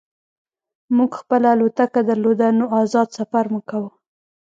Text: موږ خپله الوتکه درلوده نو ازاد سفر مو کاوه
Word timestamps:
موږ 0.95 1.11
خپله 1.21 1.47
الوتکه 1.53 2.01
درلوده 2.09 2.47
نو 2.59 2.65
ازاد 2.81 3.07
سفر 3.17 3.45
مو 3.51 3.59
کاوه 3.69 3.91